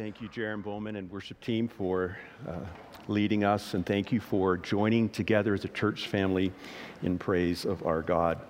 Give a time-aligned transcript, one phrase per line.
[0.00, 2.16] Thank you, Jaron Bowman and worship team, for
[2.48, 2.54] uh,
[3.06, 6.52] leading us, and thank you for joining together as a church family
[7.02, 8.40] in praise of our God.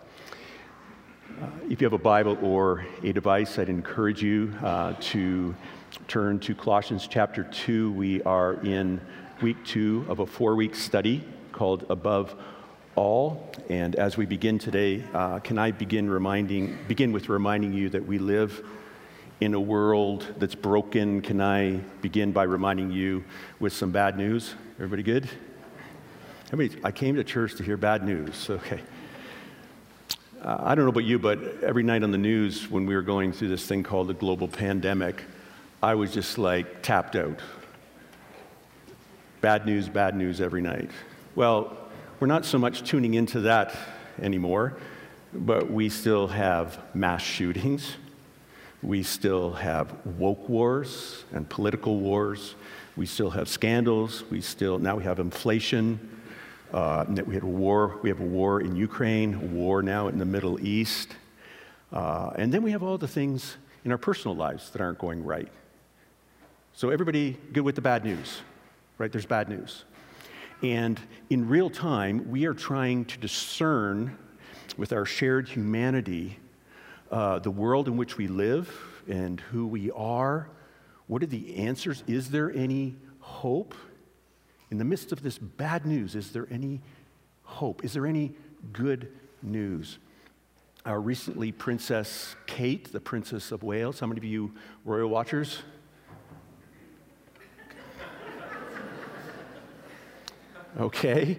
[1.43, 5.53] Uh, if you have a Bible or a device, I'd encourage you uh, to
[6.07, 7.91] turn to Colossians chapter 2.
[7.95, 9.01] We are in
[9.43, 12.33] week two of a four week study called Above
[12.95, 13.51] All.
[13.69, 18.07] And as we begin today, uh, can I begin, reminding, begin with reminding you that
[18.07, 18.65] we live
[19.41, 23.25] in a world that's broken, can I begin by reminding you
[23.59, 24.55] with some bad news?
[24.77, 25.29] Everybody good?
[26.53, 28.49] Everybody, I came to church to hear bad news.
[28.61, 28.81] Okay.
[30.43, 33.03] Uh, I don't know about you, but every night on the news when we were
[33.03, 35.23] going through this thing called the global pandemic,
[35.83, 37.39] I was just like tapped out.
[39.43, 40.91] Bad news, bad news every night.
[41.35, 41.77] Well,
[42.21, 43.77] we're not so much tuning into that
[44.23, 44.79] anymore,
[45.35, 47.97] but we still have mass shootings
[48.83, 52.55] we still have woke wars and political wars.
[52.97, 54.25] We still have scandals.
[54.31, 55.99] We still, now we have inflation.
[56.73, 57.99] Uh, we had a war.
[58.03, 61.17] We have a war in Ukraine, a war now in the Middle East.
[61.93, 65.25] Uh, and then we have all the things in our personal lives that aren't going
[65.25, 65.49] right.
[66.73, 68.41] So, everybody good with the bad news,
[68.99, 69.11] right?
[69.11, 69.85] There's bad news.
[70.63, 71.01] And
[71.31, 74.17] in real time, we are trying to discern
[74.77, 76.39] with our shared humanity
[77.11, 78.71] uh, the world in which we live
[79.09, 80.49] and who we are?
[81.07, 82.05] What are the answers?
[82.07, 83.75] Is there any hope?
[84.71, 86.81] In the midst of this bad news, is there any
[87.43, 87.85] hope?
[87.85, 88.35] Is there any
[88.73, 89.99] good news?
[90.87, 95.63] Uh, recently, Princess Kate, the Princess of Wales, how many of you royal watchers?
[100.79, 101.39] Okay.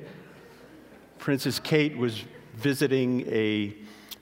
[1.17, 2.23] Princess Kate was
[2.55, 3.73] visiting a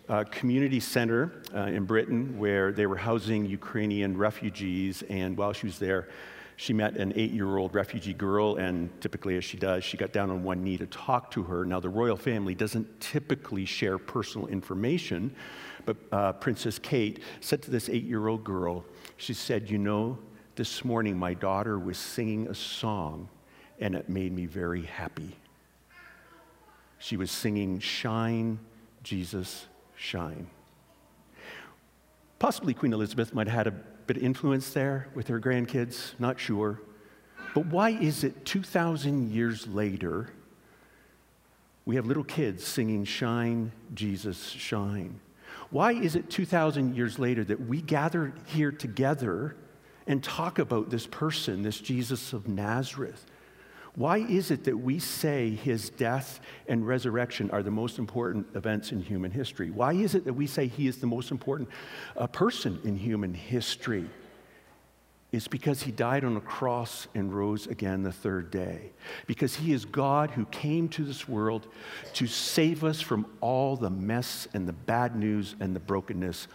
[0.10, 5.04] uh, community center uh, in Britain where they were housing Ukrainian refugees.
[5.10, 6.10] And while she was there,
[6.56, 10.12] she met an eight year old refugee girl, and typically, as she does, she got
[10.12, 11.64] down on one knee to talk to her.
[11.64, 15.34] Now, the royal family doesn't typically share personal information,
[15.86, 18.84] but uh, Princess Kate said to this eight year old girl,
[19.16, 20.18] She said, You know,
[20.56, 23.30] this morning my daughter was singing a song,
[23.80, 25.38] and it made me very happy.
[26.98, 28.60] She was singing, Shine,
[29.02, 29.68] Jesus,
[30.00, 30.48] shine.
[32.40, 33.72] Possibly Queen Elizabeth might have had a
[34.08, 36.80] bit of influence there with her grandkids, not sure.
[37.54, 40.30] But why is it 2,000 years later,
[41.86, 45.20] we have little kids singing, Shine, Jesus, shine?
[45.70, 49.56] Why is it 2,000 years later that we gather here together
[50.08, 53.26] and talk about this person, this Jesus of Nazareth?
[54.00, 56.40] Why is it that we say his death
[56.70, 59.72] and resurrection are the most important events in human history?
[59.72, 61.68] Why is it that we say he is the most important
[62.16, 64.06] uh, person in human history?
[65.34, 68.94] It's because he died on a cross and rose again the third day.
[69.28, 71.68] Because he is God who came to this world
[72.14, 76.48] to save us from all the mess and the bad news and the brokenness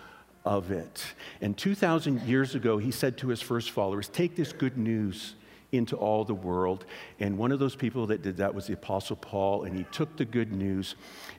[0.47, 1.05] of it.
[1.43, 5.35] And 2,000 years ago, he said to his first followers, Take this good news
[5.77, 6.85] into all the world.
[7.21, 10.17] And one of those people that did that was the Apostle Paul, and he took
[10.17, 10.95] the good news.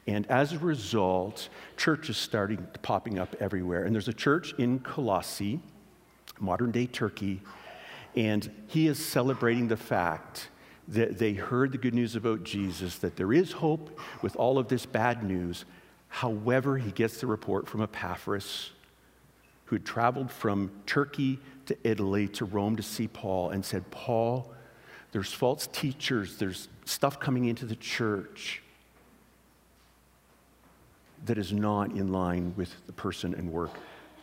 [0.08, 3.84] And as a result, churches started popping up everywhere.
[3.84, 5.60] And there's a church in Colossae,
[6.40, 7.42] modern day Turkey,
[8.16, 10.50] and he is celebrating the fact
[10.88, 14.68] that they heard the good news about Jesus, that there is hope with all of
[14.68, 15.66] this bad news.
[16.08, 18.72] However, he gets the report from Epaphras,
[19.66, 24.54] who had traveled from Turkey to Italy, to Rome to see Paul, and said, Paul,
[25.12, 28.62] there's false teachers, there's stuff coming into the church
[31.26, 33.72] that is not in line with the person and work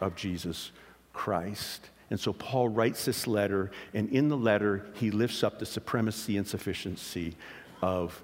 [0.01, 0.71] of Jesus
[1.13, 1.89] Christ.
[2.11, 6.37] And so Paul writes this letter, and in the letter, he lifts up the supremacy
[6.37, 7.37] and sufficiency
[7.81, 8.23] of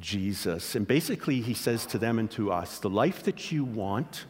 [0.00, 0.74] Jesus.
[0.74, 4.24] And basically, he says to them and to us the life that you want,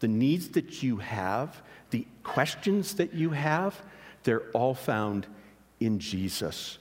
[0.00, 1.60] the needs that you have,
[2.24, 3.80] questions that you have,
[4.24, 5.26] they're all found
[5.78, 6.78] in Jesus.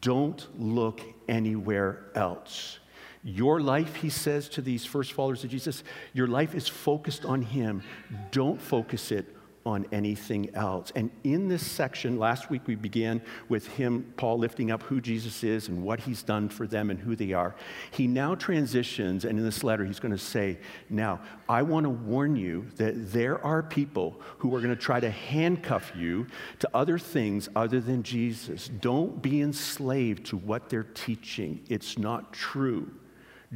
[0.00, 2.78] Don't look anywhere else.
[3.22, 7.42] Your life, he says to these first followers of Jesus, your life is focused on
[7.42, 7.82] him.
[8.30, 10.90] Don't focus it on anything else.
[10.94, 13.20] And in this section, last week we began
[13.50, 16.98] with him, Paul, lifting up who Jesus is and what he's done for them and
[16.98, 17.54] who they are.
[17.90, 20.58] He now transitions, and in this letter, he's going to say,
[20.88, 24.98] Now, I want to warn you that there are people who are going to try
[24.98, 26.26] to handcuff you
[26.60, 28.68] to other things other than Jesus.
[28.68, 32.90] Don't be enslaved to what they're teaching, it's not true.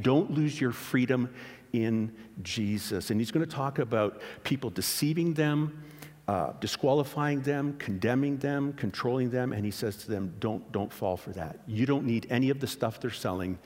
[0.01, 1.33] Don't lose your freedom
[1.71, 3.11] in Jesus.
[3.11, 5.83] And he's going to talk about people deceiving them
[6.27, 11.17] uh, disqualifying them, condemning them, controlling them, and he says to them, don't, don't fall
[11.17, 11.59] for that.
[11.67, 13.59] You don't need any of the stuff they're selling.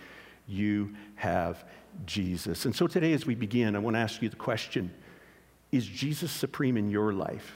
[0.46, 1.64] You have
[2.06, 2.66] Jesus.
[2.66, 4.92] And so today, as we begin, I want to ask you the question
[5.72, 7.54] Is Jesus supreme in your life?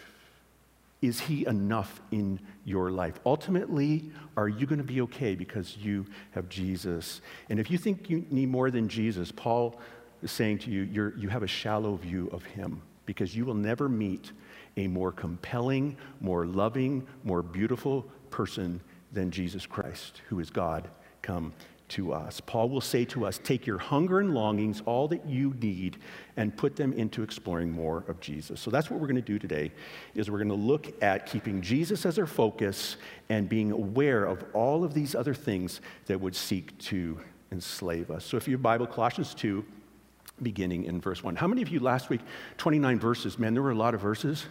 [1.01, 3.19] Is he enough in your life?
[3.25, 7.19] Ultimately, are you going to be okay because you have Jesus?
[7.49, 9.81] And if you think you need more than Jesus, Paul
[10.21, 13.53] is saying to you, you you have a shallow view of him because you will
[13.53, 14.31] never meet
[14.77, 18.81] a more compelling, more loving, more beautiful person
[19.11, 20.89] than Jesus Christ, who is God
[21.21, 21.53] come
[21.89, 22.41] to us.
[22.41, 25.97] Paul will say to us, Take your hunger and longings, all that you need,
[26.37, 28.59] and put them into exploring more of Jesus.
[28.59, 29.71] So that's what we're going to do today,
[30.15, 32.97] is we're going to look at keeping Jesus as our focus
[33.29, 37.19] and being aware of all of these other things that would seek to
[37.51, 38.25] enslave us.
[38.25, 39.63] So if you have Bible, Colossians 2,
[40.41, 41.35] beginning in verse 1.
[41.35, 42.21] How many of you last week,
[42.57, 44.47] 29 verses, man, there were a lot of verses.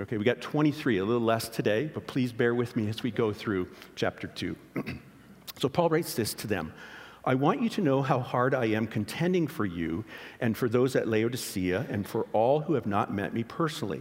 [0.00, 3.10] Okay, we got 23, a little less today, but please bear with me as we
[3.10, 4.56] go through chapter 2.
[5.58, 6.72] so Paul writes this to them
[7.22, 10.06] I want you to know how hard I am contending for you
[10.40, 14.00] and for those at Laodicea and for all who have not met me personally.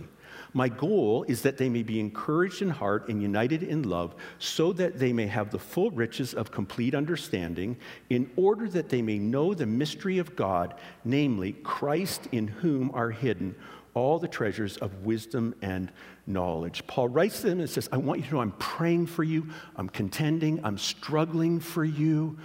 [0.53, 4.71] My goal is that they may be encouraged in heart and united in love, so
[4.73, 7.75] that they may have the full riches of complete understanding,
[8.09, 13.11] in order that they may know the mystery of God, namely Christ in whom are
[13.11, 13.53] hidden
[13.99, 15.91] all the treasures of wisdom and
[16.25, 16.85] knowledge.
[16.87, 19.47] Paul writes to them and says, I want you to know I'm praying for you,
[19.75, 22.37] I'm contending, I'm struggling for you.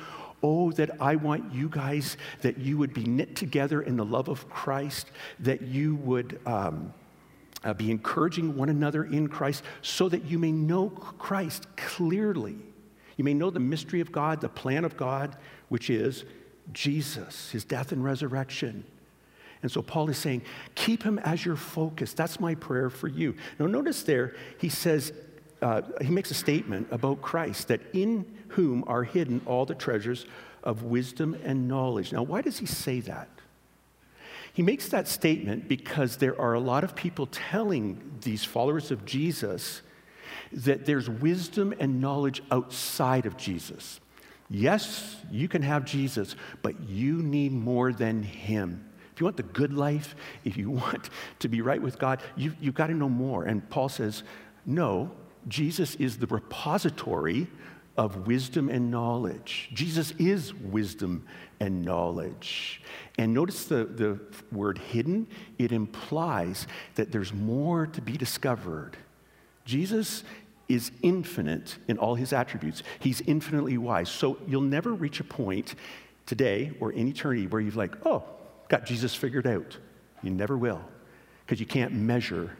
[0.42, 4.28] Oh, that I want you guys, that you would be knit together in the love
[4.28, 5.10] of Christ,
[5.40, 6.92] that you would um,
[7.62, 12.58] uh, be encouraging one another in Christ, so that you may know Christ clearly.
[13.16, 15.34] You may know the mystery of God, the plan of God,
[15.70, 16.26] which is
[16.74, 18.84] Jesus, his death and resurrection
[19.64, 20.42] and so Paul is saying,
[20.74, 22.12] keep him as your focus.
[22.12, 23.34] That's my prayer for you.
[23.58, 25.14] Now, notice there, he says,
[25.62, 30.26] uh, he makes a statement about Christ that in whom are hidden all the treasures
[30.62, 32.12] of wisdom and knowledge.
[32.12, 33.30] Now, why does he say that?
[34.52, 39.06] He makes that statement because there are a lot of people telling these followers of
[39.06, 39.80] Jesus
[40.52, 43.98] that there's wisdom and knowledge outside of Jesus.
[44.50, 48.90] Yes, you can have Jesus, but you need more than him.
[49.14, 52.54] If you want the good life, if you want to be right with God, you,
[52.60, 53.44] you've got to know more.
[53.44, 54.22] And Paul says,
[54.66, 55.10] no,
[55.48, 57.48] Jesus is the repository
[57.96, 59.70] of wisdom and knowledge.
[59.72, 61.24] Jesus is wisdom
[61.60, 62.82] and knowledge.
[63.18, 64.18] And notice the, the
[64.50, 65.28] word hidden,
[65.58, 66.66] it implies
[66.96, 68.96] that there's more to be discovered.
[69.64, 70.24] Jesus
[70.68, 74.08] is infinite in all his attributes, he's infinitely wise.
[74.08, 75.74] So you'll never reach a point
[76.26, 78.24] today or in eternity where you're like, oh,
[78.74, 79.78] got Jesus figured out.
[80.24, 80.80] You never will,
[81.46, 82.56] because you can't measure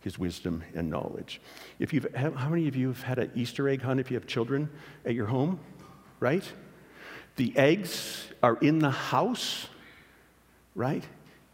[0.00, 1.40] his wisdom and knowledge.
[1.78, 4.26] If you've, how many of you have had an Easter egg hunt if you have
[4.26, 4.68] children
[5.06, 5.58] at your home?
[6.20, 6.44] Right?
[7.36, 9.68] The eggs are in the house,
[10.74, 11.04] right?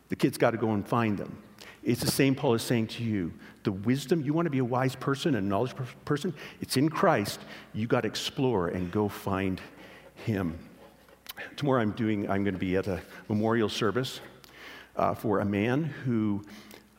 [0.08, 1.40] The kids got to go and find them.
[1.84, 3.32] It's the same Paul is saying to you.
[3.62, 7.38] The wisdom, you want to be a wise person, a knowledge person, it's in Christ.
[7.72, 9.60] You got to explore and go find
[10.16, 10.58] him.
[11.56, 14.20] Tomorrow I'm doing, I'm going to be at a memorial service
[14.96, 16.44] uh, for a man who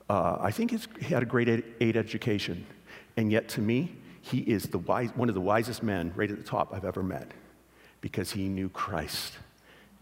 [0.10, 2.66] uh, I think has had a grade eight education.
[3.18, 6.38] And yet to me, he is the wise, one of the wisest men right at
[6.38, 7.32] the top I've ever met
[8.02, 9.34] because he knew Christ.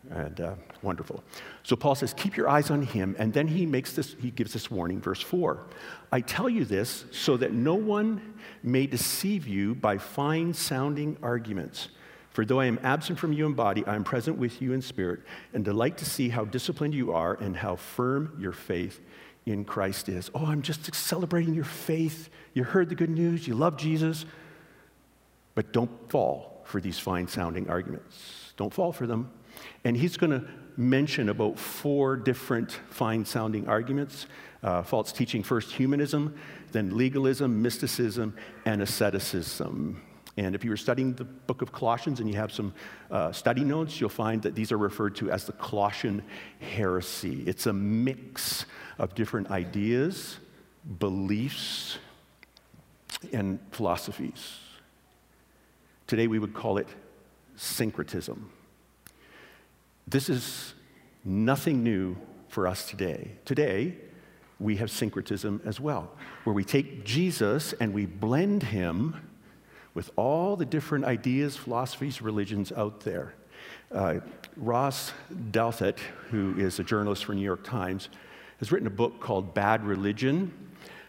[0.09, 1.23] And uh, wonderful.
[1.63, 3.15] So Paul says, keep your eyes on him.
[3.19, 5.63] And then he makes this, he gives this warning, verse 4.
[6.11, 11.89] I tell you this so that no one may deceive you by fine sounding arguments
[12.31, 14.81] for though I am absent from you in body, I am present with you in
[14.81, 15.21] spirit,
[15.53, 19.01] and delight to see how disciplined you are and how firm your faith
[19.45, 20.31] in Christ is.
[20.33, 22.29] Oh, I'm just celebrating your faith.
[22.53, 24.25] You heard the good news, you love Jesus,
[25.55, 28.53] but don't fall for these fine sounding arguments.
[28.55, 29.31] Don't fall for them.
[29.83, 30.47] And he's going to
[30.77, 34.25] mention about four different fine sounding arguments
[34.63, 36.35] uh, false teaching first humanism,
[36.71, 38.35] then legalism, mysticism,
[38.65, 40.01] and asceticism.
[40.37, 42.73] And if you were studying the book of Colossians and you have some
[43.09, 46.23] uh, study notes, you'll find that these are referred to as the Colossian
[46.59, 47.43] heresy.
[47.45, 48.65] It's a mix
[48.97, 50.37] of different ideas,
[50.99, 51.97] beliefs,
[53.33, 54.59] and philosophies.
[56.07, 56.87] Today we would call it
[57.55, 58.49] syncretism.
[60.07, 60.73] This is
[61.23, 63.31] nothing new for us today.
[63.45, 63.95] Today,
[64.59, 66.11] we have syncretism as well,
[66.43, 69.15] where we take Jesus and we blend him
[69.93, 73.33] with all the different ideas, philosophies, religions out there.
[73.91, 74.19] Uh,
[74.55, 75.11] Ross
[75.51, 78.09] Douthat, who is a journalist for New York Times,
[78.59, 80.53] has written a book called Bad Religion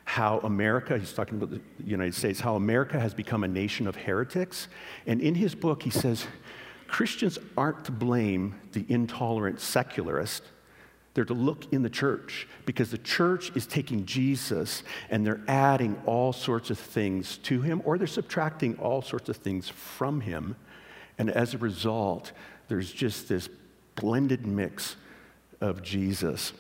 [0.05, 3.95] How America, he's talking about the United States, how America has become a nation of
[3.95, 4.69] heretics.
[5.07, 6.27] And in his book, he says
[6.89, 10.43] Christians aren't to blame the intolerant secularist.
[11.15, 16.01] They're to look in the church because the church is taking Jesus and they're adding
[16.07, 20.57] all sorts of things to him or they're subtracting all sorts of things from him.
[21.19, 22.33] And as a result,
[22.69, 23.49] there's just this
[23.95, 24.97] blended mix
[25.61, 26.55] of Jesus.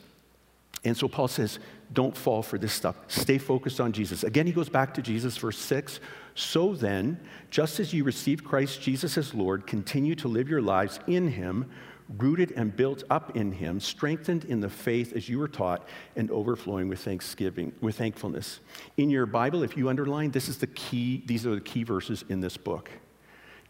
[0.84, 1.58] And so Paul says,
[1.92, 2.96] don't fall for this stuff.
[3.08, 4.24] Stay focused on Jesus.
[4.24, 6.00] Again, he goes back to Jesus, verse 6.
[6.34, 10.98] So then, just as you received Christ Jesus as Lord, continue to live your lives
[11.06, 11.70] in him,
[12.18, 16.30] rooted and built up in him, strengthened in the faith as you were taught, and
[16.30, 18.60] overflowing with thanksgiving, with thankfulness.
[18.96, 22.24] In your Bible, if you underline, this is the key, these are the key verses
[22.28, 22.90] in this book.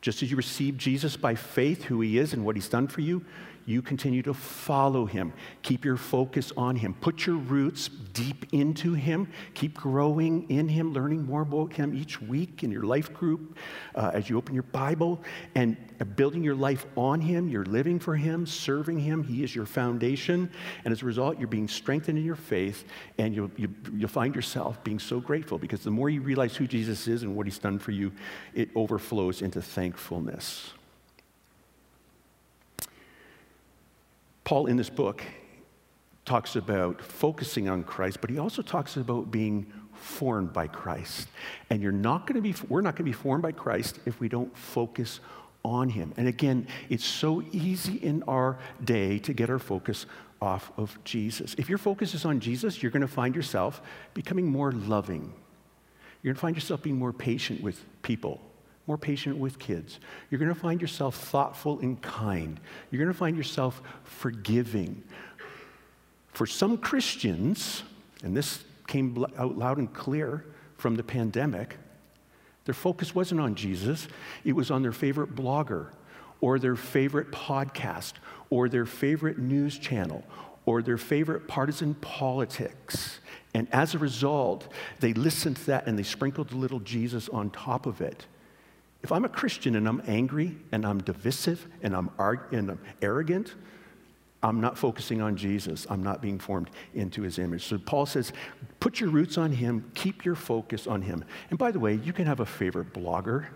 [0.00, 3.00] Just as you received Jesus by faith, who he is and what he's done for
[3.00, 3.25] you,
[3.66, 5.33] you continue to follow him.
[5.62, 6.95] Keep your focus on him.
[6.95, 9.28] Put your roots deep into him.
[9.54, 13.57] Keep growing in him, learning more about him each week in your life group
[13.95, 15.21] uh, as you open your Bible
[15.54, 15.76] and
[16.16, 17.49] building your life on him.
[17.49, 19.23] You're living for him, serving him.
[19.23, 20.50] He is your foundation.
[20.85, 22.85] And as a result, you're being strengthened in your faith
[23.19, 26.21] and you'll, you, will you will find yourself being so grateful because the more you
[26.21, 28.12] realize who Jesus is and what he's done for you,
[28.54, 30.73] it overflows into thankfulness.
[34.52, 35.25] Paul, in this book,
[36.26, 41.28] talks about focusing on Christ, but he also talks about being formed by Christ.
[41.71, 44.21] And you're not going to be, we're not going to be formed by Christ if
[44.21, 45.21] we don't focus
[45.64, 46.12] on him.
[46.18, 50.04] And again, it's so easy in our day to get our focus
[50.42, 51.54] off of Jesus.
[51.56, 53.80] If your focus is on Jesus, you're going to find yourself
[54.12, 55.32] becoming more loving.
[56.23, 58.42] You're going to find yourself being more patient with people
[58.86, 60.00] more patient with kids.
[60.30, 62.58] You're going to find yourself thoughtful and kind.
[62.90, 65.02] You're going to find yourself forgiving.
[66.32, 67.82] For some Christians,
[68.24, 70.44] and this came out loud and clear
[70.76, 71.76] from the pandemic,
[72.64, 74.08] their focus wasn't on Jesus,
[74.44, 75.88] it was on their favorite blogger
[76.40, 78.14] or their favorite podcast
[78.50, 80.24] or their favorite news channel
[80.66, 83.18] or their favorite partisan politics.
[83.54, 84.68] And as a result,
[85.00, 88.26] they listened to that and they sprinkled a little Jesus on top of it.
[89.02, 92.80] If I'm a Christian and I'm angry and I'm divisive and I'm, arg- and I'm
[93.00, 93.54] arrogant,
[94.44, 95.87] I'm not focusing on Jesus.
[95.88, 97.64] I'm not being formed into his image.
[97.64, 98.32] So Paul says,
[98.80, 101.25] put your roots on him, keep your focus on him.
[101.50, 103.47] And by the way, you can have a favorite blogger,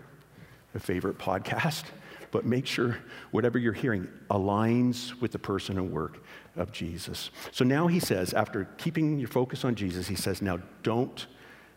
[0.75, 1.83] a favorite podcast,
[2.31, 2.97] but make sure
[3.31, 6.23] whatever you're hearing aligns with the person and work
[6.55, 7.31] of Jesus.
[7.51, 11.25] So now he says, after keeping your focus on Jesus, he says, now don't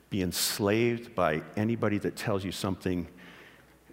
[0.09, 3.07] be enslaved by anybody that tells you something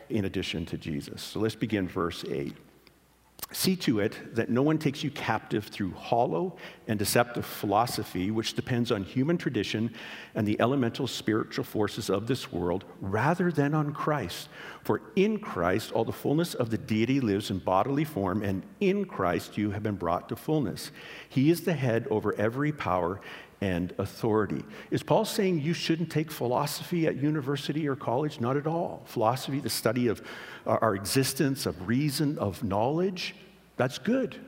[0.10, 1.22] in addition to Jesus.
[1.22, 2.56] So let's begin verse 8.
[3.54, 8.56] See to it that no one takes you captive through hollow and deceptive philosophy, which
[8.56, 9.94] depends on human tradition
[10.36, 14.50] and the elemental spiritual forces of this world, rather than on Christ.
[14.84, 19.06] For in Christ, all the fullness of the deity lives in bodily form, and in
[19.06, 20.92] Christ you have been brought to fullness.
[21.30, 23.22] He is the head over every power
[23.62, 24.64] and authority.
[24.92, 28.40] Is Paul saying you shouldn't take philosophy at university or college?
[28.40, 29.02] Not at all.
[29.06, 30.22] Philosophy, the study of
[30.66, 33.36] uh, our existence, of reason, of knowledge,
[33.76, 34.40] that's good.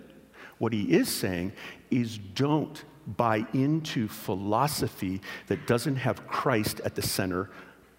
[0.60, 1.54] What he is saying
[1.90, 2.84] is don't
[3.18, 7.50] buy into philosophy that doesn't have Christ at the center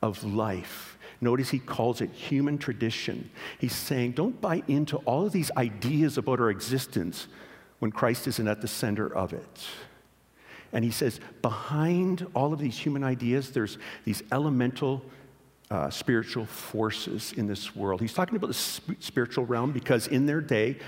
[0.03, 0.99] of life.
[1.21, 3.31] Notice he calls it human tradition.
[3.59, 7.27] He's saying, don't buy into all of these ideas about our existence
[7.79, 9.67] when Christ isn't at the center of it.
[10.73, 15.03] And he says, behind all of these human ideas, there's these elemental
[15.71, 18.01] uh, spiritual forces in this world.
[18.01, 20.79] He's talking about the sp- spiritual realm because in their day,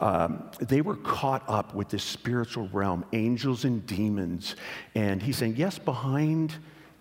[0.00, 4.56] um, they were caught up with this spiritual realm, angels and demons.
[4.94, 6.54] And he's saying, yes, behind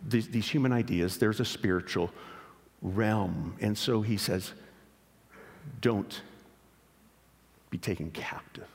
[0.07, 2.09] these, these human ideas, there's a spiritual
[2.81, 3.55] realm.
[3.59, 4.53] And so he says,
[5.81, 6.21] don't
[7.69, 8.67] be taken captive.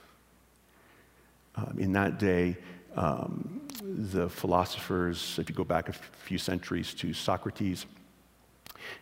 [1.57, 2.57] Um, in that day,
[2.97, 7.87] um, the philosophers, if you go back a few centuries to Socrates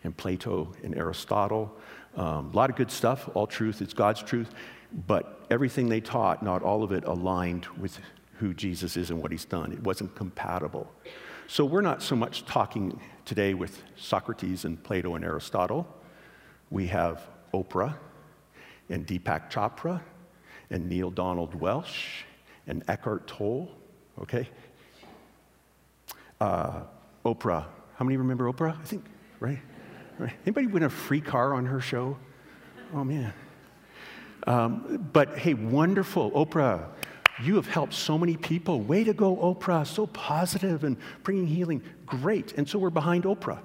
[0.03, 1.75] and Plato and Aristotle,
[2.15, 4.53] um, a lot of good stuff, all truth, it's God's truth,
[5.07, 7.99] but everything they taught, not all of it aligned with
[8.39, 9.71] who Jesus is and what he's done.
[9.71, 10.91] It wasn't compatible.
[11.47, 15.87] So we're not so much talking today with Socrates and Plato and Aristotle.
[16.69, 17.95] We have Oprah
[18.89, 20.01] and Deepak Chopra
[20.69, 22.23] and Neale Donald Walsch
[22.67, 23.69] and Eckhart Tolle
[24.21, 24.47] okay?
[26.39, 26.81] Uh,
[27.25, 27.65] Oprah.
[27.95, 28.79] How many remember Oprah?
[28.79, 29.05] I think,
[29.39, 29.59] right?
[30.17, 30.33] right?
[30.45, 32.17] Anybody win a free car on her show?
[32.93, 33.33] Oh, man.
[34.47, 36.31] Um, but hey, wonderful.
[36.31, 36.87] Oprah,
[37.41, 38.81] You have helped so many people.
[38.81, 39.87] Way to go, Oprah.
[39.87, 41.81] So positive and bringing healing.
[42.05, 42.53] Great.
[42.57, 43.59] And so we're behind Oprah.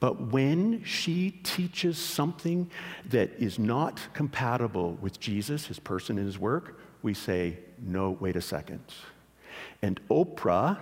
[0.00, 2.70] But when she teaches something
[3.08, 8.36] that is not compatible with Jesus, his person, and his work, we say, no, wait
[8.36, 8.80] a second.
[9.82, 10.78] And Oprah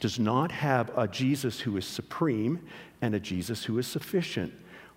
[0.00, 2.60] does not have a Jesus who is supreme
[3.00, 4.52] and a Jesus who is sufficient.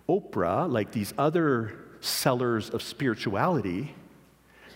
[0.08, 3.94] Oprah, like these other sellers of spirituality,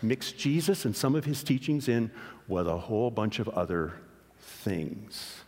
[0.02, 2.10] mix Jesus and some of his teachings in
[2.48, 3.94] with a whole bunch of other
[4.38, 5.40] things.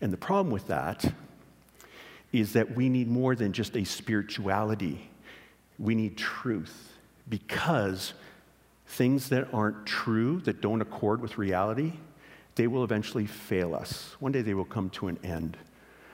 [0.00, 1.12] And the problem with that
[2.32, 5.10] is that we need more than just a spirituality.
[5.78, 6.92] We need truth
[7.28, 8.14] because
[8.86, 11.92] things that aren't true, that don't accord with reality,
[12.54, 14.14] they will eventually fail us.
[14.20, 15.56] One day they will come to an end.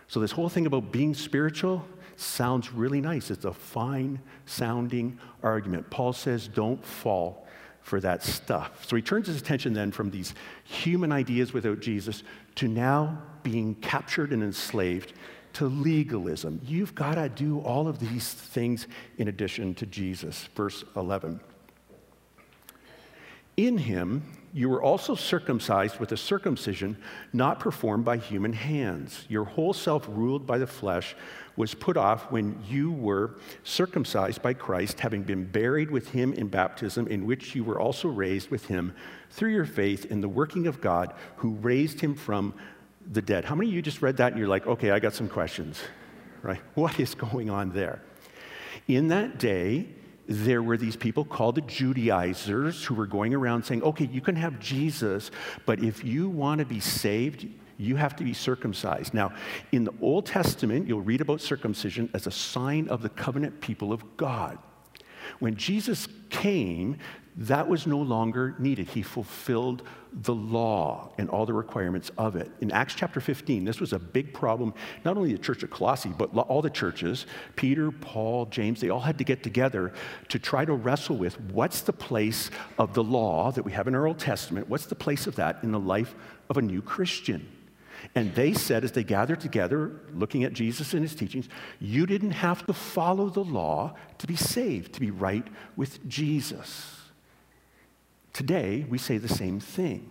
[0.09, 1.85] So, this whole thing about being spiritual
[2.17, 3.31] sounds really nice.
[3.31, 5.89] It's a fine sounding argument.
[5.91, 7.47] Paul says, don't fall
[7.83, 8.85] for that stuff.
[8.87, 12.23] So he turns his attention then from these human ideas without Jesus
[12.57, 15.15] to now being captured and enslaved
[15.55, 16.61] to legalism.
[16.65, 18.87] You've got to do all of these things
[19.19, 20.49] in addition to Jesus.
[20.55, 21.41] Verse 11.
[23.57, 26.97] In him, you were also circumcised with a circumcision
[27.33, 29.25] not performed by human hands.
[29.29, 31.15] Your whole self, ruled by the flesh,
[31.57, 36.49] was put off when you were circumcised by Christ, having been buried with him in
[36.49, 38.95] baptism, in which you were also raised with him
[39.31, 42.55] through your faith in the working of God who raised him from
[43.13, 43.45] the dead.
[43.45, 45.81] How many of you just read that and you're like, okay, I got some questions,
[46.43, 46.61] right?
[46.75, 48.03] What is going on there?
[48.89, 49.87] In that day,
[50.31, 54.37] there were these people called the Judaizers who were going around saying, okay, you can
[54.37, 55.33] have Jesus,
[55.67, 59.13] but if you want to be saved, you have to be circumcised.
[59.13, 59.33] Now,
[59.73, 63.93] in the Old Testament, you'll read about circumcision as a sign of the covenant people
[63.93, 64.57] of God.
[65.41, 66.99] When Jesus came,
[67.37, 68.89] that was no longer needed.
[68.89, 69.83] He fulfilled
[70.13, 72.51] the law and all the requirements of it.
[72.61, 76.13] In Acts chapter 15, this was a big problem, not only the church of Colossae,
[76.17, 77.27] but all the churches.
[77.55, 79.93] Peter, Paul, James, they all had to get together
[80.29, 83.95] to try to wrestle with what's the place of the law that we have in
[83.95, 86.15] our Old Testament, what's the place of that in the life
[86.49, 87.49] of a new Christian?
[88.15, 92.31] And they said, as they gathered together, looking at Jesus and his teachings, you didn't
[92.33, 97.00] have to follow the law to be saved, to be right with Jesus.
[98.33, 100.11] Today, we say the same thing.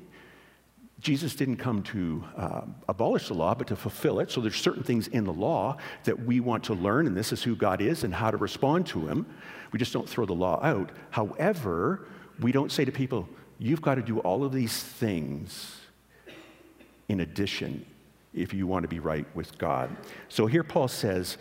[0.99, 4.29] Jesus didn't come to uh, abolish the law, but to fulfill it.
[4.31, 7.41] So there's certain things in the law that we want to learn, and this is
[7.41, 9.25] who God is and how to respond to Him.
[9.71, 10.91] We just don't throw the law out.
[11.11, 12.07] However,
[12.41, 13.29] we don't say to people,
[13.59, 15.77] you've got to do all of these things
[17.07, 17.85] in addition
[18.33, 19.95] if you want to be right with God.
[20.27, 21.37] So here Paul says,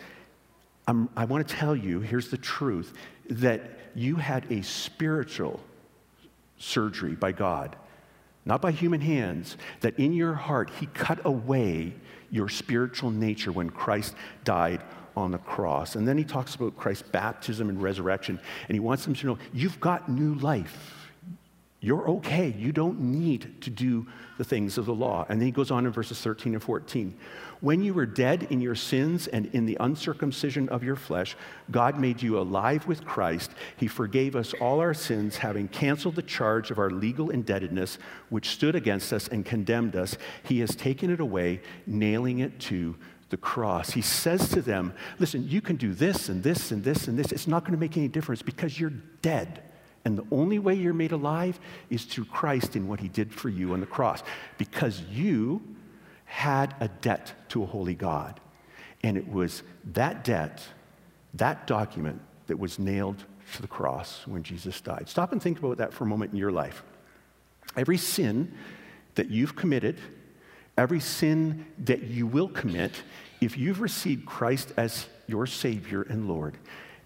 [0.87, 2.93] i want to tell you, here's the truth,
[3.29, 3.61] that
[3.93, 5.59] you had a spiritual
[6.59, 7.75] surgery by God,
[8.45, 11.95] not by human hands, that in your heart He cut away
[12.29, 14.83] your spiritual nature when Christ died
[15.15, 15.95] on the cross.
[15.95, 19.37] And then He talks about Christ's baptism and resurrection, and He wants them to know
[19.53, 20.98] you've got new life.
[21.81, 22.53] You're okay.
[22.57, 24.05] You don't need to do
[24.37, 25.25] the things of the law.
[25.29, 27.17] And then he goes on in verses 13 and 14.
[27.61, 31.37] When you were dead in your sins and in the uncircumcision of your flesh,
[31.71, 33.51] God made you alive with Christ.
[33.77, 37.97] He forgave us all our sins, having canceled the charge of our legal indebtedness,
[38.29, 40.17] which stood against us and condemned us.
[40.43, 42.97] He has taken it away, nailing it to
[43.29, 43.91] the cross.
[43.91, 47.31] He says to them, Listen, you can do this and this and this and this.
[47.31, 49.63] It's not going to make any difference because you're dead.
[50.09, 51.59] And the only way you're made alive
[51.91, 54.23] is through Christ and what he did for you on the cross.
[54.57, 55.61] Because you
[56.25, 58.39] had a debt to a holy God.
[59.03, 59.61] And it was
[59.93, 60.63] that debt,
[61.35, 65.07] that document, that was nailed to the cross when Jesus died.
[65.07, 66.81] Stop and think about that for a moment in your life.
[67.77, 68.51] Every sin
[69.13, 69.99] that you've committed,
[70.75, 73.03] every sin that you will commit,
[73.41, 76.57] if you've received Christ as your Savior and Lord,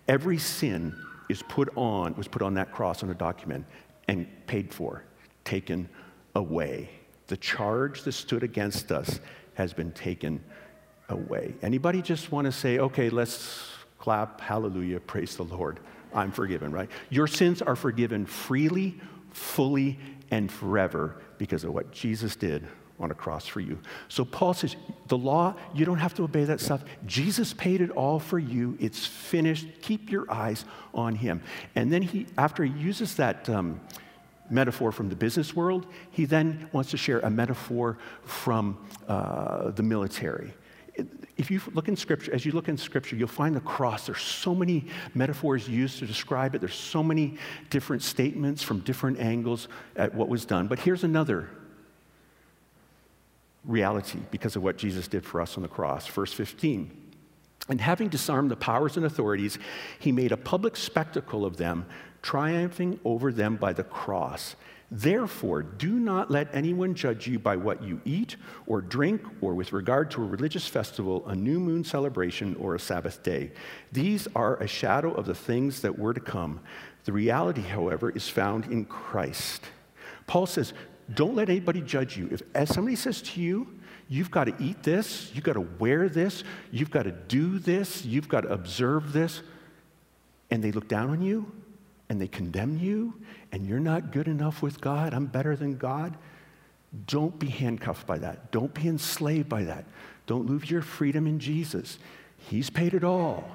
[0.08, 0.96] every sin
[1.30, 3.66] is put on, was put on that cross on a document
[4.08, 5.04] and paid for,
[5.44, 5.90] taken
[6.36, 6.90] away.
[7.28, 9.20] The charge that stood against us
[9.56, 10.44] has been taken
[11.10, 11.54] away.
[11.62, 13.68] Anybody just want to say, okay, let's
[14.00, 15.80] clap, hallelujah, praise the Lord.
[16.14, 16.90] I'm forgiven, right?
[17.10, 19.00] Your sins are forgiven freely,
[19.32, 20.00] fully,
[20.32, 22.68] and forever because of what Jesus did
[23.00, 23.80] on a cross for you.
[24.08, 24.76] So Paul says,
[25.08, 26.84] the law, you don't have to obey that stuff.
[27.06, 28.78] Jesus paid it all for you.
[28.80, 29.68] It's finished.
[29.82, 31.42] Keep your eyes on him.
[31.76, 33.82] And then he, after he uses that um,
[34.50, 38.78] metaphor from the business world, he then wants to share a metaphor from
[39.08, 40.54] uh, the military.
[41.38, 44.06] if you look in scripture, as you look in scripture, you'll find the cross.
[44.06, 46.60] There's so many metaphors used to describe it.
[46.60, 47.38] There's so many
[47.72, 50.68] different statements from different angles at what was done.
[50.68, 51.50] But here's another
[53.66, 56.08] reality because of what Jesus did for us on the cross.
[56.08, 57.00] Verse 15.
[57.70, 59.58] And having disarmed the powers and authorities,
[60.00, 61.86] he made a public spectacle of them,
[62.22, 64.56] triumphing over them by the cross.
[64.92, 68.36] Therefore, do not let anyone judge you by what you eat
[68.68, 72.80] or drink, or with regard to a religious festival, a new moon celebration, or a
[72.80, 73.54] Sabbath day.
[73.92, 76.60] These are a shadow of the things that were to come.
[77.06, 79.64] The reality, however, is found in Christ.
[80.28, 80.74] Paul says,
[81.14, 82.30] Don't let anybody judge you.
[82.32, 83.68] If as somebody says to you,
[84.10, 88.04] You've got to eat this, you've got to wear this, you've got to do this,
[88.04, 89.42] you've got to observe this,
[90.52, 91.50] and they look down on you,
[92.10, 93.14] and they condemn you
[93.52, 96.18] and you're not good enough with God, I'm better than God,
[97.08, 98.52] don't be handcuffed by that.
[98.52, 99.86] Don't be enslaved by that.
[100.28, 101.98] Don't lose your freedom in Jesus.
[102.38, 103.50] He's paid it all.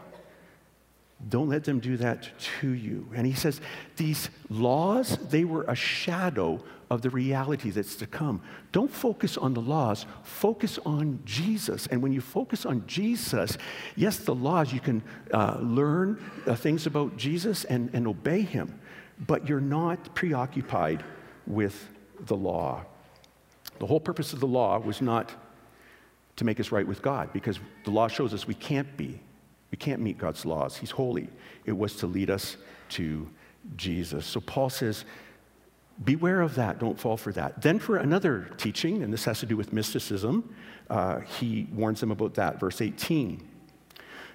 [1.26, 2.28] Don't let them do that
[2.61, 3.09] to you.
[3.14, 3.61] And he says,
[3.96, 8.40] these laws, they were a shadow of the reality that's to come.
[8.70, 11.87] Don't focus on the laws, focus on Jesus.
[11.88, 13.59] And when you focus on Jesus,
[13.96, 15.02] yes, the laws, you can
[15.35, 18.78] uh, learn uh, things about Jesus and, and obey him,
[19.26, 21.04] but you're not preoccupied
[21.46, 21.88] with
[22.20, 22.85] the law.
[23.81, 25.33] The whole purpose of the law was not
[26.37, 29.20] to make us right with God, because the law shows us we can't be.
[29.70, 30.76] We can't meet God's laws.
[30.76, 31.28] He's holy.
[31.64, 32.57] It was to lead us
[32.90, 33.28] to
[33.76, 34.24] Jesus.
[34.26, 35.04] So Paul says,
[36.04, 36.78] beware of that.
[36.78, 37.61] Don't fall for that.
[37.61, 40.54] Then, for another teaching, and this has to do with mysticism,
[40.88, 42.59] uh, he warns them about that.
[42.61, 43.46] Verse 18.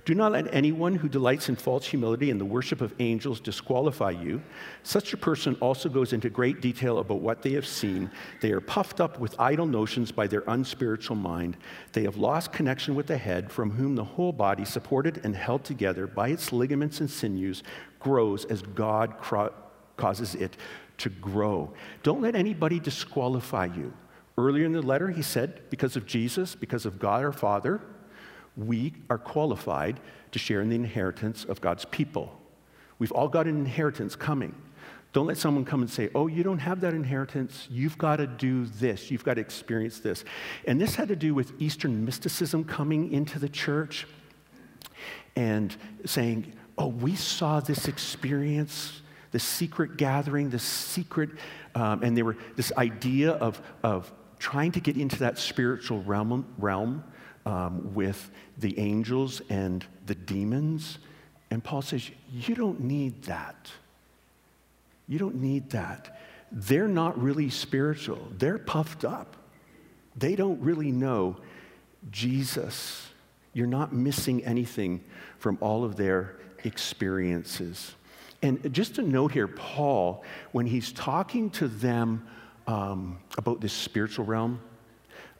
[0.05, 4.11] Do not let anyone who delights in false humility and the worship of angels disqualify
[4.11, 4.41] you.
[4.83, 8.11] Such a person also goes into great detail about what they have seen.
[8.41, 11.55] They are puffed up with idle notions by their unspiritual mind.
[11.93, 15.63] They have lost connection with the head, from whom the whole body, supported and held
[15.63, 17.63] together by its ligaments and sinews,
[17.99, 19.53] grows as God cro-
[19.95, 20.57] causes it
[20.97, 21.73] to grow.
[22.03, 23.93] Don't let anybody disqualify you.
[24.37, 27.81] Earlier in the letter, he said, because of Jesus, because of God our Father,
[28.55, 29.99] we are qualified
[30.31, 32.39] to share in the inheritance of God's people.
[32.99, 34.55] We've all got an inheritance coming.
[35.11, 37.67] Don't let someone come and say, Oh, you don't have that inheritance.
[37.69, 39.11] You've got to do this.
[39.11, 40.25] You've got to experience this.
[40.65, 44.07] And this had to do with Eastern mysticism coming into the church
[45.35, 51.29] and saying, Oh, we saw this experience, the secret gathering, the secret,
[51.75, 56.45] um, and they were this idea of, of trying to get into that spiritual realm,
[56.57, 57.03] realm
[57.45, 60.99] um, with the angels and the demons.
[61.51, 63.69] And Paul says, You don't need that.
[65.07, 66.19] You don't need that.
[66.51, 69.35] They're not really spiritual, they're puffed up.
[70.15, 71.37] They don't really know
[72.11, 73.07] Jesus.
[73.53, 75.03] You're not missing anything
[75.39, 77.95] from all of their experiences.
[78.43, 82.27] And just a note here, Paul, when he's talking to them
[82.67, 84.59] um, about this spiritual realm,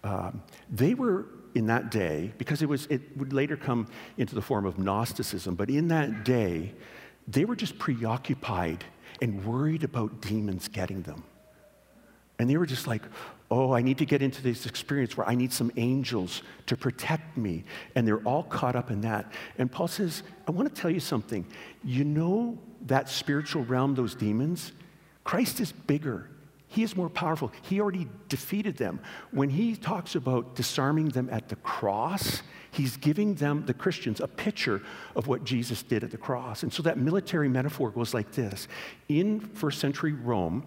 [0.04, 3.88] um, they were in that day, because it, was, it would later come
[4.18, 6.74] into the form of Gnosticism, but in that day,
[7.28, 8.84] they were just preoccupied
[9.22, 11.24] and worried about demons getting them.
[12.40, 13.04] And they were just like,
[13.52, 17.38] oh, I need to get into this experience where I need some angels to protect
[17.38, 17.64] me.
[17.96, 19.32] And they're all caught up in that.
[19.60, 21.46] And Paul says, I want to tell you something.
[21.84, 24.72] You know that spiritual realm, those demons?
[25.24, 26.30] Christ is bigger.
[26.74, 27.52] He is more powerful.
[27.62, 29.00] He already defeated them.
[29.30, 34.28] When he talks about disarming them at the cross, he's giving them, the Christians, a
[34.28, 34.82] picture
[35.16, 36.64] of what Jesus did at the cross.
[36.64, 38.68] And so that military metaphor goes like this
[39.08, 40.66] In first century Rome,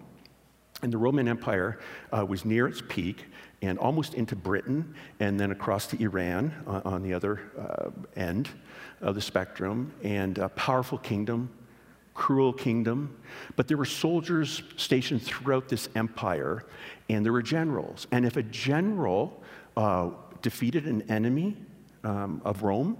[0.81, 1.77] and the Roman Empire
[2.13, 3.25] uh, was near its peak
[3.61, 8.47] and almost into Britain, and then across to Iran uh, on the other uh, end
[9.01, 11.49] of the spectrum, and a powerful kingdom
[12.17, 13.15] cruel kingdom.
[13.55, 16.65] But there were soldiers stationed throughout this empire,
[17.09, 18.07] and there were generals.
[18.11, 19.41] And if a general
[19.77, 20.09] uh,
[20.41, 21.55] defeated an enemy
[22.03, 22.97] um, of Rome,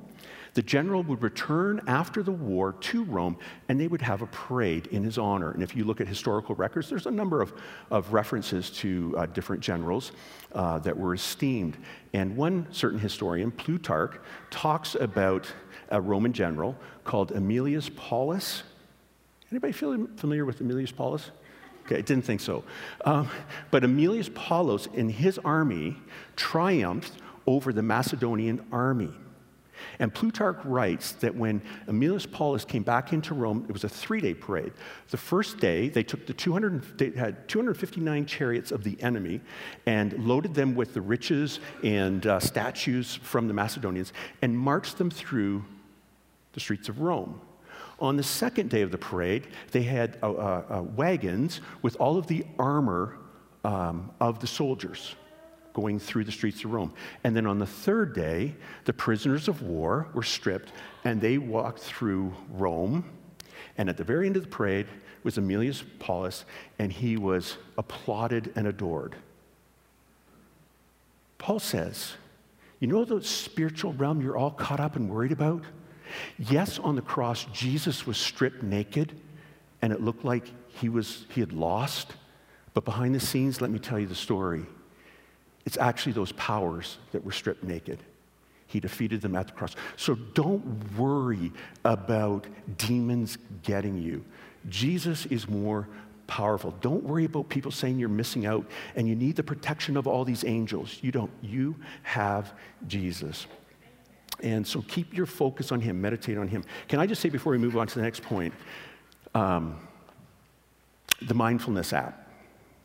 [0.54, 3.38] the general would return after the war to Rome
[3.70, 5.52] and they would have a parade in his honor.
[5.52, 7.54] And if you look at historical records, there's a number of,
[7.92, 10.14] of references to uh, different generals
[10.54, 11.78] uh, that were esteemed.
[12.14, 15.46] And one certain historian, Plutarch, talks about
[15.90, 18.64] a Roman general called Aemilius Paulus.
[19.52, 21.32] Anybody feel familiar with Aemilius Paulus?
[21.86, 22.64] Okay, I didn't think so.
[23.06, 23.30] Um,
[23.72, 25.96] but Aemilius Paulus and his army
[26.36, 27.14] triumphed
[27.46, 29.14] over the Macedonian army.
[30.00, 34.20] And Plutarch writes that when Aemilius Paulus came back into Rome, it was a three
[34.20, 34.74] day parade.
[35.10, 39.40] The first day, they took the 200, they had 259 chariots of the enemy
[39.86, 45.10] and loaded them with the riches and uh, statues from the Macedonians and marched them
[45.10, 45.64] through
[46.54, 47.40] the streets of Rome.
[48.00, 52.18] On the second day of the parade, they had uh, uh, uh wagons with all
[52.18, 53.18] of the armor
[53.64, 55.16] um, of the soldiers
[55.74, 56.92] going through the streets of Rome.
[57.24, 58.56] And then on the third day,
[58.86, 60.72] the prisoners of war were stripped
[61.04, 63.06] and they walked through Rome.
[63.78, 64.88] And at the very end of the parade
[65.24, 66.46] was Aemilius Paulus,
[66.80, 69.16] and he was applauded and adored.
[71.38, 72.14] Paul says,
[72.80, 75.64] You know the spiritual realm you're all caught up and worried about?
[76.38, 79.14] Yes, on the cross, Jesus was stripped naked,
[79.82, 82.14] and it looked like he, was, he had lost.
[82.74, 84.66] But behind the scenes, let me tell you the story.
[85.66, 88.04] It's actually those powers that were stripped naked.
[88.68, 89.76] He defeated them at the cross.
[89.96, 91.52] So don't worry
[91.86, 94.24] about demons getting you.
[94.70, 95.88] Jesus is more
[96.28, 96.74] powerful.
[96.82, 98.66] Don't worry about people saying you're missing out
[98.96, 101.00] and you need the protection of all these angels.
[101.02, 101.32] You don't.
[101.42, 102.54] You have
[102.88, 103.48] Jesus.
[104.44, 106.64] And so keep your focus on Him, meditate on Him.
[106.88, 108.54] Can I just say before we move on to the next point
[109.34, 109.78] um,
[111.22, 112.28] the mindfulness app.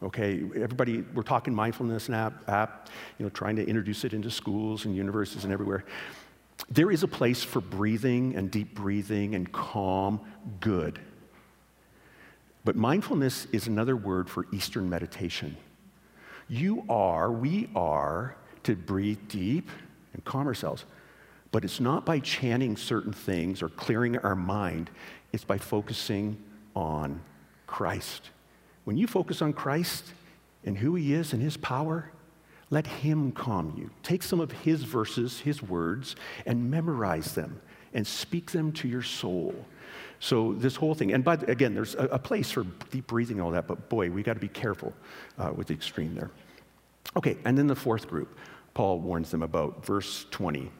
[0.03, 2.88] Okay, everybody, we're talking mindfulness app, app,
[3.19, 5.85] you know, trying to introduce it into schools and universities and everywhere.
[6.71, 10.21] There is a place for breathing and deep breathing and calm,
[10.61, 10.99] good.
[12.65, 15.57] But mindfulness is another word for Eastern meditation.
[16.49, 19.71] You are, we are, to breathe deep
[20.15, 20.85] and calm ourselves.
[21.53, 24.91] But it's not by chanting certain things or clearing our mind,
[25.33, 26.43] it's by focusing
[26.75, 27.21] on
[27.67, 28.31] Christ.
[28.85, 30.05] When you focus on Christ
[30.65, 32.11] and who he is and his power,
[32.71, 33.91] let him calm you.
[34.03, 37.61] Take some of his verses, his words, and memorize them
[37.93, 39.55] and speak them to your soul.
[40.21, 43.41] So, this whole thing, and by the, again, there's a, a, place for deep breathing
[43.41, 44.95] all that, but boy, we got to be careful
[45.37, 46.31] uh, with the extreme there.
[47.17, 48.38] Okay, and then the fourth group,
[48.73, 50.71] Paul warns them about, verse 20.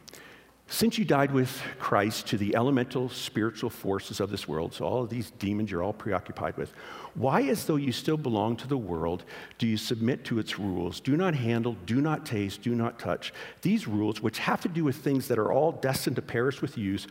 [0.69, 5.03] Since you died with Christ to the elemental spiritual forces of this world, so all
[5.03, 6.73] of these demons you're all preoccupied with,
[7.15, 9.25] why, as though you still belong to the world,
[9.59, 10.99] do you submit to its rules?
[10.99, 13.35] Do not handle, do not taste, do not touch.
[13.61, 16.79] These rules, which have to do with things that are all destined to perish with
[16.79, 17.07] use,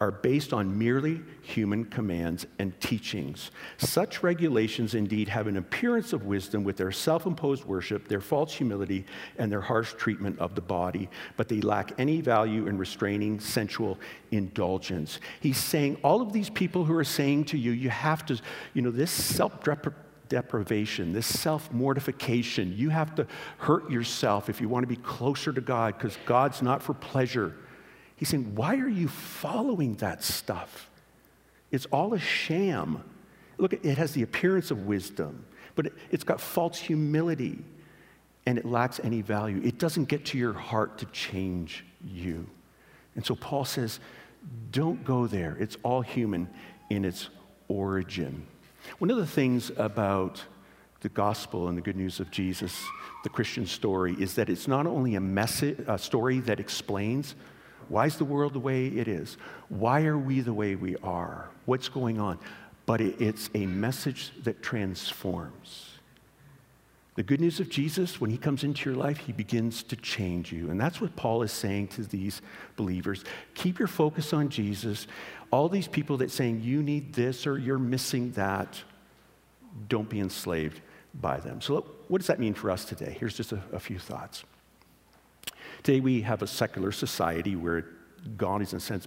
[0.00, 3.50] are based on merely human commands and teachings.
[3.78, 8.54] Such regulations indeed have an appearance of wisdom with their self imposed worship, their false
[8.54, 9.04] humility,
[9.38, 13.98] and their harsh treatment of the body, but they lack any value in restraining sensual
[14.30, 15.18] indulgence.
[15.40, 18.40] He's saying, all of these people who are saying to you, you have to,
[18.74, 19.60] you know, this self
[20.28, 22.72] deprivation, this self mortification.
[22.76, 23.26] You have to
[23.58, 27.54] hurt yourself if you want to be closer to God because God's not for pleasure.
[28.18, 30.90] He's saying, Why are you following that stuff?
[31.70, 33.02] It's all a sham.
[33.56, 37.58] Look, it has the appearance of wisdom, but it's got false humility
[38.44, 39.60] and it lacks any value.
[39.64, 42.46] It doesn't get to your heart to change you.
[43.14, 44.00] And so Paul says,
[44.72, 45.56] Don't go there.
[45.60, 46.48] It's all human
[46.90, 47.28] in its
[47.68, 48.46] origin.
[48.98, 50.42] One of the things about
[51.00, 52.84] the gospel and the good news of Jesus,
[53.22, 57.36] the Christian story, is that it's not only a, message, a story that explains
[57.88, 59.36] why is the world the way it is?
[59.68, 61.48] Why are we the way we are?
[61.64, 62.38] What's going on?
[62.86, 65.98] But it's a message that transforms.
[67.18, 70.52] The good news of Jesus, when he comes into your life, he begins to change
[70.52, 70.70] you.
[70.70, 72.40] And that's what Paul is saying to these
[72.76, 73.24] believers.
[73.54, 75.08] Keep your focus on Jesus.
[75.50, 78.80] All these people that saying you need this or you're missing that,
[79.88, 80.80] don't be enslaved
[81.20, 81.60] by them.
[81.60, 83.16] So, what does that mean for us today?
[83.18, 84.44] Here's just a, a few thoughts.
[85.82, 87.86] Today we have a secular society where
[88.36, 89.06] God, in a sense,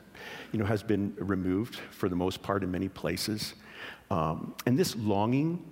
[0.51, 3.55] you know, has been removed for the most part in many places.
[4.09, 5.63] Um, and this longing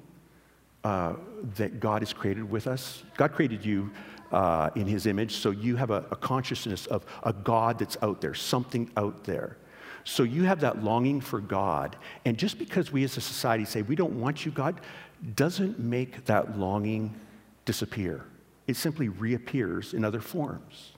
[0.84, 1.14] uh,
[1.56, 3.92] that God has created with us, God created you
[4.32, 8.22] uh, in His image, so you have a, a consciousness of a God that's out
[8.22, 9.58] there, something out there.
[10.04, 11.96] So you have that longing for God.
[12.26, 14.82] And just because we as a society say we don't want you, God,
[15.36, 17.14] doesn't make that longing
[17.66, 18.26] disappear
[18.70, 20.92] it simply reappears in other forms.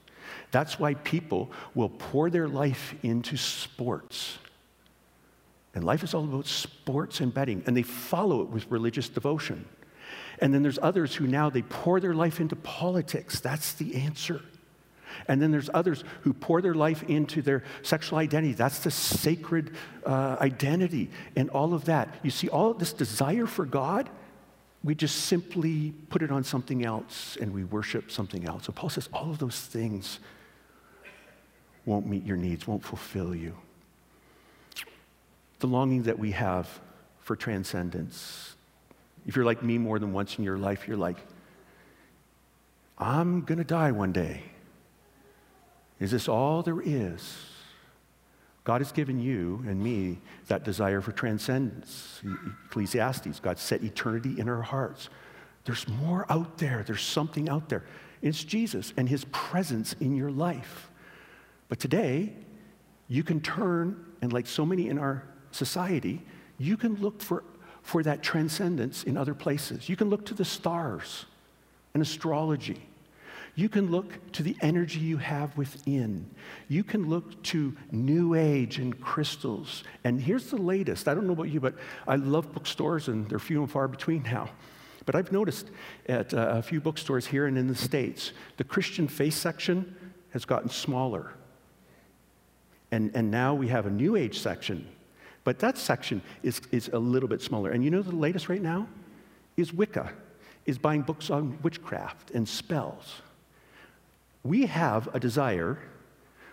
[0.50, 4.38] That's why people will pour their life into sports.
[5.74, 9.64] And life is all about sports and betting, and they follow it with religious devotion.
[10.38, 13.40] And then there's others who now they pour their life into politics.
[13.40, 14.42] That's the answer.
[15.28, 18.52] And then there's others who pour their life into their sexual identity.
[18.52, 22.14] That's the sacred uh, identity and all of that.
[22.22, 24.10] You see, all this desire for God
[24.84, 28.64] we just simply put it on something else and we worship something else.
[28.64, 30.18] So Paul says all of those things
[31.84, 33.56] won't meet your needs, won't fulfill you.
[35.60, 36.68] The longing that we have
[37.20, 38.56] for transcendence.
[39.26, 41.18] If you're like me more than once in your life, you're like,
[42.98, 44.42] I'm going to die one day.
[46.00, 47.51] Is this all there is?
[48.64, 52.20] God has given you and me that desire for transcendence.
[52.66, 55.08] Ecclesiastes, God set eternity in our hearts.
[55.64, 57.84] There's more out there, there's something out there.
[58.20, 60.90] It's Jesus and his presence in your life.
[61.68, 62.34] But today,
[63.08, 66.22] you can turn, and like so many in our society,
[66.58, 67.42] you can look for,
[67.82, 69.88] for that transcendence in other places.
[69.88, 71.26] You can look to the stars
[71.94, 72.80] and astrology.
[73.54, 76.30] You can look to the energy you have within.
[76.68, 79.84] You can look to New Age and crystals.
[80.04, 81.06] And here's the latest.
[81.06, 81.74] I don't know about you, but
[82.08, 84.48] I love bookstores, and they're few and far between now.
[85.04, 85.68] But I've noticed
[86.06, 89.96] at uh, a few bookstores here and in the States, the Christian faith section
[90.30, 91.32] has gotten smaller.
[92.90, 94.86] And, and now we have a New Age section.
[95.44, 97.70] But that section is, is a little bit smaller.
[97.70, 98.88] And you know the latest right now
[99.56, 100.12] is Wicca,
[100.64, 103.20] is buying books on witchcraft and spells.
[104.42, 105.78] We have a desire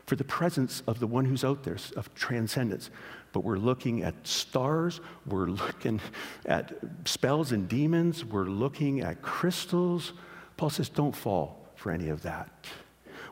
[0.06, 2.90] for the presence of the one who's out there, of transcendence.
[3.32, 6.02] But we're looking at stars, we're looking
[6.46, 6.74] at
[7.06, 10.14] spells and demons, we're looking at crystals.
[10.58, 12.66] Paul says, don't fall for any of that.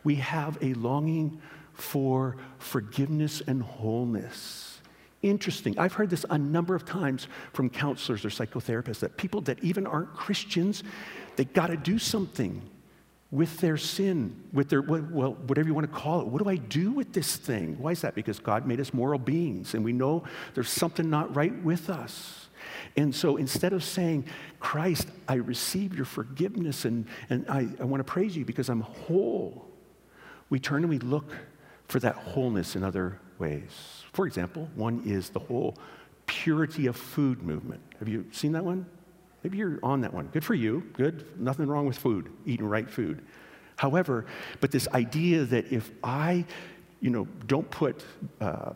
[0.04, 1.42] We have a longing
[1.74, 4.80] for forgiveness and wholeness.
[5.24, 5.78] Interesting.
[5.80, 9.88] I've heard this a number of times from counselors or psychotherapists that people that even
[9.88, 10.84] aren't Christians,
[11.36, 12.62] they got to do something
[13.30, 16.28] with their sin, with their, well, whatever you want to call it.
[16.28, 17.78] What do I do with this thing?
[17.78, 18.16] Why is that?
[18.16, 22.48] Because God made us moral beings, and we know there's something not right with us.
[22.96, 24.26] And so instead of saying,
[24.60, 28.82] Christ, I receive your forgiveness and, and I, I want to praise you because I'm
[28.82, 29.68] whole,
[30.50, 31.32] we turn and we look
[31.88, 34.04] for that wholeness in other ways.
[34.14, 35.78] For example, one is the whole
[36.26, 37.82] purity of food movement.
[38.00, 38.86] Have you seen that one?
[39.44, 40.28] Maybe you're on that one.
[40.28, 40.84] Good for you.
[40.94, 41.40] Good.
[41.40, 43.24] Nothing wrong with food, eating right food.
[43.76, 44.26] However,
[44.60, 46.46] but this idea that if I,
[47.00, 48.04] you know, don't put
[48.42, 48.74] uh,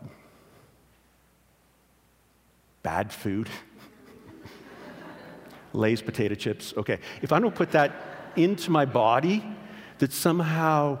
[2.82, 3.48] bad food,
[5.72, 7.92] Lay's potato chips, okay, if I don't put that
[8.36, 9.44] into my body,
[9.98, 10.98] that somehow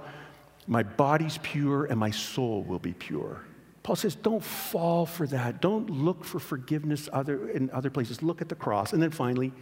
[0.66, 3.40] my body's pure and my soul will be pure.
[3.82, 5.60] Paul says, don't fall for that.
[5.60, 8.22] Don't look for forgiveness other, in other places.
[8.22, 8.92] Look at the cross.
[8.92, 9.52] And then finally,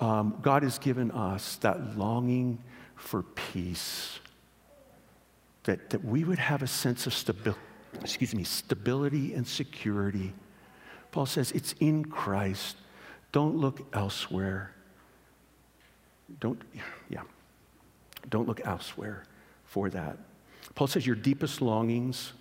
[0.00, 2.58] um, God has given us that longing
[2.96, 4.18] for peace,
[5.64, 7.60] that, that we would have a sense of stability,
[8.00, 10.34] excuse me, stability and security.
[11.12, 12.76] Paul says, it's in Christ.
[13.30, 14.72] Don't look elsewhere.
[16.40, 16.60] Don't,
[17.08, 17.22] yeah,
[18.28, 19.24] don't look elsewhere
[19.64, 20.18] for that.
[20.74, 22.32] Paul says, your deepest longings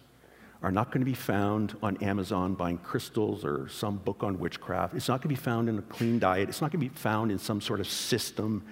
[0.64, 4.96] are not going to be found on Amazon buying crystals or some book on witchcraft.
[4.96, 6.50] It's not going to be found in a clean diet.
[6.50, 8.66] It's not going to be found in some sort of system.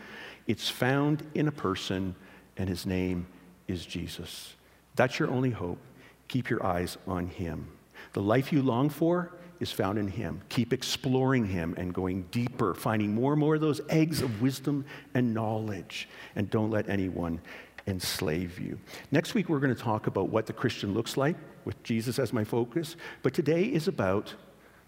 [0.47, 2.15] It's found in a person,
[2.57, 3.27] and his name
[3.67, 4.55] is Jesus.
[4.95, 5.79] That's your only hope.
[6.27, 7.67] Keep your eyes on him.
[8.13, 10.41] The life you long for is found in him.
[10.49, 14.85] Keep exploring him and going deeper, finding more and more of those eggs of wisdom
[15.13, 16.09] and knowledge.
[16.35, 17.39] And don't let anyone
[17.87, 18.79] enslave you.
[19.11, 21.35] Next week, we're going to talk about what the Christian looks like
[21.65, 22.95] with Jesus as my focus.
[23.23, 24.34] But today is about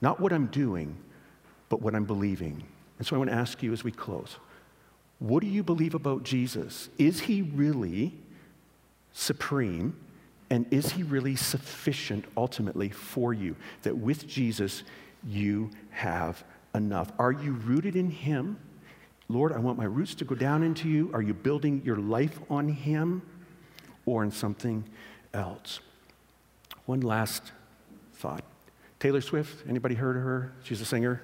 [0.01, 0.97] not what I'm doing,
[1.69, 2.63] but what I'm believing.
[2.97, 4.37] And so I want to ask you as we close
[5.19, 6.89] what do you believe about Jesus?
[6.99, 8.13] Is he really
[9.13, 9.95] supreme?
[10.49, 13.55] And is he really sufficient ultimately for you?
[13.81, 14.83] That with Jesus,
[15.25, 16.43] you have
[16.75, 17.11] enough.
[17.17, 18.57] Are you rooted in him?
[19.29, 21.09] Lord, I want my roots to go down into you.
[21.13, 23.21] Are you building your life on Him
[24.05, 24.85] or in something
[25.33, 25.81] else?
[26.87, 27.51] One last
[28.13, 28.43] thought.
[28.99, 30.53] Taylor Swift, anybody heard of her?
[30.63, 31.21] She's a singer.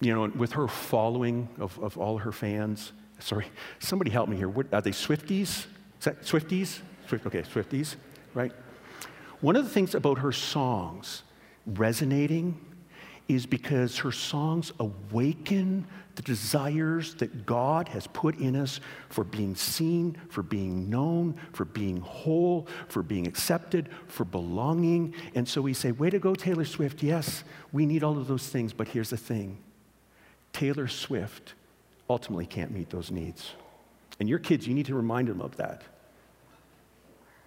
[0.00, 2.92] You know, with her following of, of all her fans.
[3.20, 3.46] Sorry,
[3.78, 4.48] somebody help me here.
[4.48, 5.66] What, are they Swifties?
[6.00, 6.80] Swifties?
[7.06, 7.94] Swift, okay, Swifties,
[8.34, 8.52] right?
[9.40, 11.22] One of the things about her songs
[11.64, 12.60] resonating
[13.28, 19.54] is because her songs awaken the desires that God has put in us for being
[19.54, 25.14] seen, for being known, for being whole, for being accepted, for belonging.
[25.34, 27.02] And so we say, Way to go, Taylor Swift.
[27.02, 29.58] Yes, we need all of those things, but here's the thing
[30.52, 31.54] Taylor Swift
[32.10, 33.52] ultimately can't meet those needs.
[34.20, 35.82] And your kids, you need to remind them of that.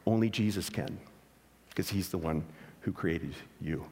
[0.06, 0.98] Only Jesus can,
[1.70, 2.44] because he's the one
[2.82, 3.86] who created you.